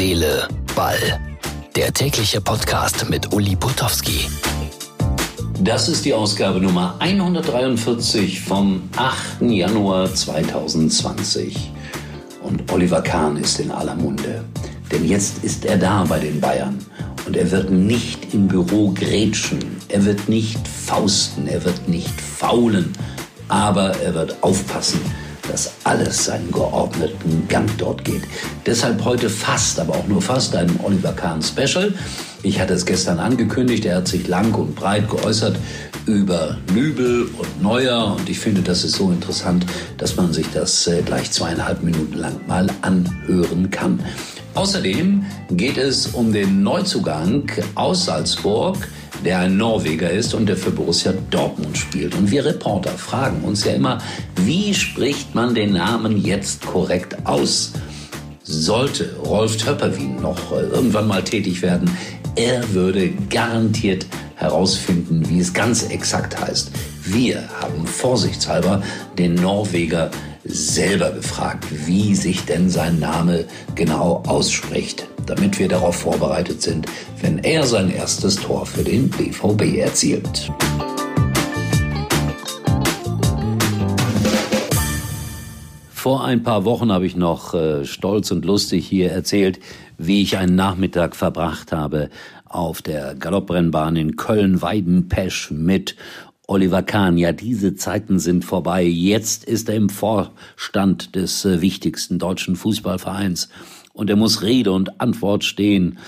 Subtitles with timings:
[0.00, 1.20] Seele, Ball.
[1.76, 4.30] Der tägliche Podcast mit Uli Putowski.
[5.60, 9.42] Das ist die Ausgabe Nummer 143 vom 8.
[9.42, 11.70] Januar 2020.
[12.42, 14.42] Und Oliver Kahn ist in aller Munde.
[14.90, 16.78] Denn jetzt ist er da bei den Bayern.
[17.26, 19.58] Und er wird nicht im Büro grätschen.
[19.88, 21.46] Er wird nicht fausten.
[21.46, 22.90] Er wird nicht faulen.
[23.48, 25.00] Aber er wird aufpassen,
[25.50, 28.22] dass alles seinen geordneten Gang dort geht.
[28.66, 31.92] Deshalb heute fast, aber auch nur fast ein Oliver Kahn Special.
[32.42, 35.56] Ich hatte es gestern angekündigt, er hat sich lang und breit geäußert
[36.06, 39.66] über Nübel und Neuer und ich finde, das ist so interessant,
[39.98, 44.00] dass man sich das äh, gleich zweieinhalb Minuten lang mal anhören kann.
[44.54, 48.88] Außerdem geht es um den Neuzugang aus Salzburg,
[49.24, 52.14] der ein Norweger ist und der für Borussia Dortmund spielt.
[52.14, 53.98] Und wir Reporter fragen uns ja immer,
[54.36, 57.74] wie spricht man den Namen jetzt korrekt aus?
[58.42, 61.90] Sollte Rolf Töpperwien noch äh, irgendwann mal tätig werden,
[62.40, 66.70] er würde garantiert herausfinden, wie es ganz exakt heißt.
[67.04, 68.82] Wir haben vorsichtshalber
[69.18, 70.10] den Norweger
[70.44, 76.86] selber gefragt, wie sich denn sein Name genau ausspricht damit wir darauf vorbereitet sind,
[77.20, 80.50] wenn er sein erstes Tor für den BVB erzielt.
[86.00, 89.60] Vor ein paar Wochen habe ich noch äh, stolz und lustig hier erzählt,
[89.98, 92.08] wie ich einen Nachmittag verbracht habe
[92.46, 95.96] auf der Galopprennbahn in Köln-Weidenpesch mit
[96.46, 97.18] Oliver Kahn.
[97.18, 98.82] Ja, diese Zeiten sind vorbei.
[98.82, 103.50] Jetzt ist er im Vorstand des äh, wichtigsten deutschen Fußballvereins
[103.92, 105.98] und er muss Rede und Antwort stehen.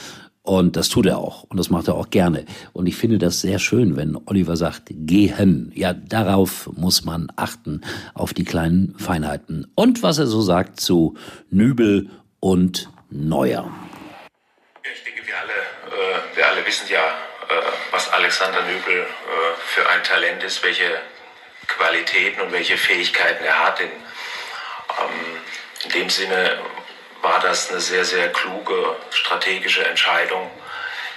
[0.45, 1.45] Und das tut er auch.
[1.45, 2.45] Und das macht er auch gerne.
[2.73, 5.71] Und ich finde das sehr schön, wenn Oliver sagt, gehen.
[5.75, 7.83] Ja, darauf muss man achten,
[8.15, 9.71] auf die kleinen Feinheiten.
[9.77, 11.17] Und was er so sagt zu
[11.51, 13.71] Nübel und Neuer.
[14.83, 17.63] Ich denke, wir alle, äh, wir alle wissen ja, äh,
[17.93, 19.07] was Alexander Nübel äh,
[19.67, 20.91] für ein Talent ist, welche
[21.69, 23.81] Qualitäten und welche Fähigkeiten er hat.
[23.81, 25.37] In, ähm,
[25.85, 26.59] in dem Sinne
[27.23, 30.51] war das eine sehr, sehr kluge strategische Entscheidung,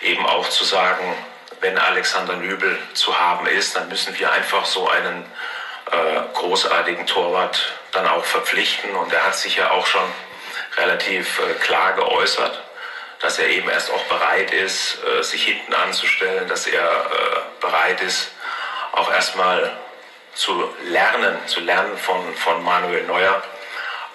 [0.01, 1.16] eben auch zu sagen,
[1.61, 5.25] wenn Alexander Nübel zu haben ist, dann müssen wir einfach so einen
[5.91, 8.95] äh, großartigen Torwart dann auch verpflichten.
[8.95, 10.03] Und er hat sich ja auch schon
[10.77, 12.61] relativ äh, klar geäußert,
[13.21, 18.01] dass er eben erst auch bereit ist, äh, sich hinten anzustellen, dass er äh, bereit
[18.01, 18.31] ist,
[18.91, 19.75] auch erstmal
[20.35, 23.41] zu lernen, zu lernen von, von Manuel Neuer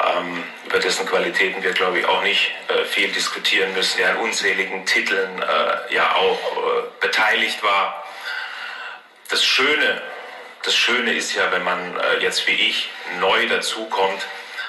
[0.03, 4.17] ähm, über dessen Qualitäten wir, glaube ich, auch nicht äh, viel diskutieren müssen, der an
[4.19, 8.05] unzähligen Titeln äh, ja auch äh, beteiligt war.
[9.29, 10.01] Das Schöne,
[10.63, 12.89] das Schöne ist ja, wenn man äh, jetzt wie ich
[13.19, 14.27] neu dazukommt,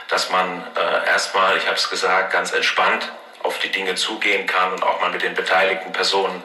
[0.09, 3.09] dass man äh, erstmal, ich habe es gesagt, ganz entspannt
[3.43, 6.43] auf die Dinge zugehen kann und auch mal mit den beteiligten Personen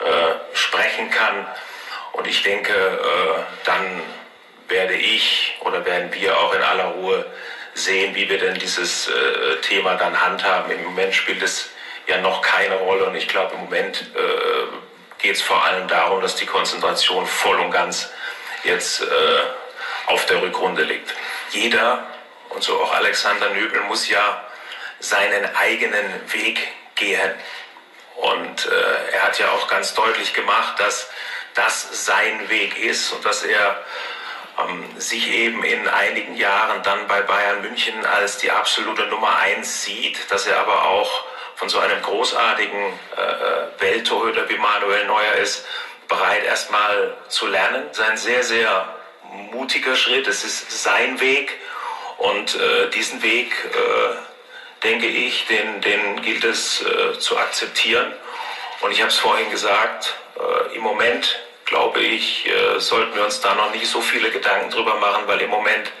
[0.00, 1.46] äh, sprechen kann.
[2.12, 2.74] Und ich denke,
[3.64, 4.02] dann
[4.66, 7.24] werde ich oder werden wir auch in aller Ruhe
[7.78, 10.70] sehen, wie wir denn dieses äh, Thema dann handhaben.
[10.72, 11.70] Im Moment spielt es
[12.06, 16.20] ja noch keine Rolle und ich glaube, im Moment äh, geht es vor allem darum,
[16.20, 18.10] dass die Konzentration voll und ganz
[18.64, 19.06] jetzt äh,
[20.06, 21.14] auf der Rückrunde liegt.
[21.50, 22.06] Jeder,
[22.50, 24.44] und so auch Alexander Nöbel, muss ja
[25.00, 27.34] seinen eigenen Weg gehen.
[28.16, 31.08] Und äh, er hat ja auch ganz deutlich gemacht, dass
[31.54, 33.84] das sein Weg ist und dass er
[34.98, 40.30] sich eben in einigen Jahren dann bei Bayern München als die absolute Nummer eins sieht,
[40.30, 41.24] dass er aber auch
[41.54, 45.64] von so einem großartigen äh, Welttorhüter wie Manuel Neuer ist,
[46.08, 47.84] bereit erstmal zu lernen.
[47.92, 48.94] Sein sehr, sehr
[49.52, 51.58] mutiger Schritt, es ist sein Weg
[52.18, 58.12] und äh, diesen Weg, äh, denke ich, den, den gilt es äh, zu akzeptieren.
[58.80, 63.40] Und ich habe es vorhin gesagt, äh, im Moment glaube ich, äh, sollten wir uns
[63.40, 65.92] da noch nicht so viele Gedanken drüber machen, weil im Moment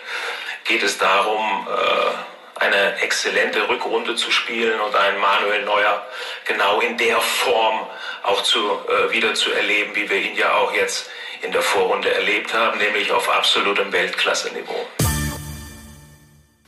[0.64, 6.06] geht es darum, äh, eine exzellente Rückrunde zu spielen und einen Manuel Neuer
[6.44, 7.86] genau in der Form
[8.24, 11.08] auch zu, äh, wieder zu erleben, wie wir ihn ja auch jetzt
[11.42, 15.07] in der Vorrunde erlebt haben, nämlich auf absolutem Weltklasse-Niveau.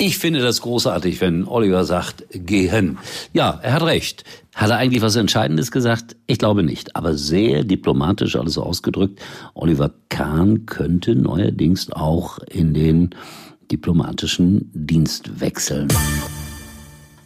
[0.03, 2.97] Ich finde das großartig, wenn Oliver sagt, gehen.
[3.35, 4.25] Ja, er hat recht.
[4.55, 6.17] Hat er eigentlich was Entscheidendes gesagt?
[6.27, 9.21] Ich glaube nicht, aber sehr diplomatisch alles ausgedrückt.
[9.53, 13.11] Oliver Kahn könnte neuerdings auch in den
[13.71, 15.89] diplomatischen Dienst wechseln.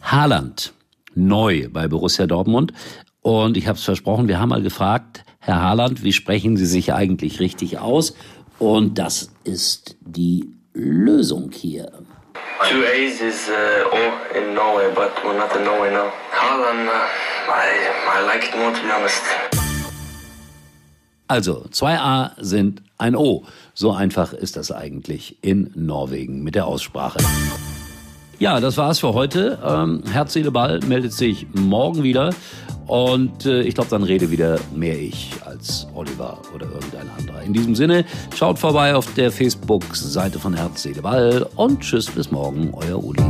[0.01, 0.73] Haaland,
[1.13, 2.73] neu bei Borussia Dortmund.
[3.21, 6.91] Und ich habe es versprochen, wir haben mal gefragt, Herr Haaland, wie sprechen Sie sich
[6.91, 8.15] eigentlich richtig aus?
[8.59, 11.89] Und das ist die Lösung hier.
[12.63, 16.11] Two A's is uh, O in Norway, but we're not in Norway now.
[16.31, 17.07] Haaland, uh,
[17.51, 17.67] I,
[18.07, 19.21] I like it more to be honest.
[21.27, 23.43] Also, zwei A sind ein O.
[23.73, 27.19] So einfach ist das eigentlich in Norwegen mit der Aussprache.
[28.37, 29.57] Ja, das war's für heute.
[29.65, 32.31] Ähm, Herz, Seele, Ball meldet sich morgen wieder.
[32.85, 37.41] Und äh, ich glaube, dann rede wieder mehr ich als Oliver oder irgendein anderer.
[37.41, 38.05] In diesem Sinne,
[38.35, 43.23] schaut vorbei auf der Facebook-Seite von Herz, Seele, Ball und tschüss bis morgen, euer Uli.